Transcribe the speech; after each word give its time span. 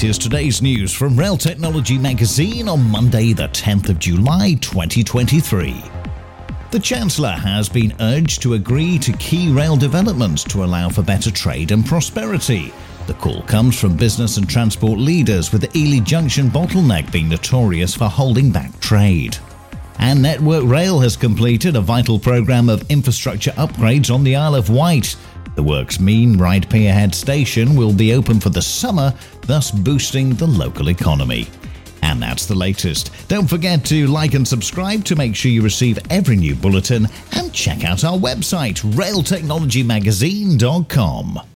here's 0.00 0.16
today's 0.16 0.62
news 0.62 0.94
from 0.94 1.14
Rail 1.14 1.36
Technology 1.36 1.98
Magazine 1.98 2.70
on 2.70 2.90
Monday, 2.90 3.34
the 3.34 3.48
10th 3.48 3.90
of 3.90 3.98
July 3.98 4.56
2023. 4.62 5.84
The 6.70 6.80
Chancellor 6.80 7.32
has 7.32 7.68
been 7.68 7.94
urged 8.00 8.40
to 8.42 8.54
agree 8.54 8.98
to 8.98 9.12
key 9.18 9.52
rail 9.52 9.76
developments 9.76 10.42
to 10.44 10.64
allow 10.64 10.88
for 10.88 11.02
better 11.02 11.30
trade 11.30 11.70
and 11.70 11.84
prosperity. 11.84 12.72
The 13.08 13.14
call 13.14 13.42
comes 13.42 13.78
from 13.78 13.94
business 13.94 14.38
and 14.38 14.48
transport 14.48 14.98
leaders, 14.98 15.52
with 15.52 15.60
the 15.60 15.78
Ely 15.78 16.02
Junction 16.02 16.48
bottleneck 16.48 17.12
being 17.12 17.28
notorious 17.28 17.94
for 17.94 18.06
holding 18.06 18.50
back 18.50 18.80
trade. 18.80 19.36
And 19.98 20.22
Network 20.22 20.64
Rail 20.64 20.98
has 21.00 21.14
completed 21.14 21.76
a 21.76 21.80
vital 21.82 22.18
programme 22.18 22.70
of 22.70 22.90
infrastructure 22.90 23.52
upgrades 23.52 24.12
on 24.14 24.24
the 24.24 24.36
Isle 24.36 24.54
of 24.54 24.70
Wight. 24.70 25.14
The 25.56 25.62
works 25.62 26.00
mean 26.00 26.38
Ryde 26.38 26.70
Pierhead 26.70 27.14
Station 27.14 27.74
will 27.74 27.92
be 27.92 28.14
open 28.14 28.40
for 28.40 28.48
the 28.48 28.62
summer, 28.62 29.12
thus 29.50 29.70
boosting 29.72 30.30
the 30.34 30.46
local 30.46 30.90
economy. 30.90 31.48
And 32.02 32.22
that's 32.22 32.46
the 32.46 32.54
latest. 32.54 33.10
Don't 33.26 33.50
forget 33.50 33.84
to 33.86 34.06
like 34.06 34.34
and 34.34 34.46
subscribe 34.46 35.04
to 35.06 35.16
make 35.16 35.34
sure 35.34 35.50
you 35.50 35.60
receive 35.60 35.98
every 36.08 36.36
new 36.36 36.54
bulletin 36.54 37.08
and 37.32 37.52
check 37.52 37.84
out 37.84 38.04
our 38.04 38.16
website, 38.16 38.76
railtechnologymagazine.com. 38.94 41.40